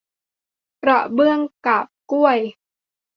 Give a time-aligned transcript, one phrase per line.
[0.83, 2.37] กระเบื้องกาบกล้วย